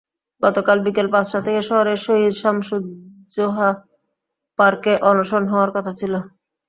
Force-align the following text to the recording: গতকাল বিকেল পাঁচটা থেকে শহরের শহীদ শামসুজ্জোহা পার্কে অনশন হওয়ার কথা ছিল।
গতকাল 0.43 0.77
বিকেল 0.85 1.07
পাঁচটা 1.13 1.39
থেকে 1.45 1.61
শহরের 1.69 1.99
শহীদ 2.05 2.33
শামসুজ্জোহা 2.41 3.69
পার্কে 4.59 4.93
অনশন 5.09 5.43
হওয়ার 5.51 5.71
কথা 5.75 5.91
ছিল। 5.99 6.13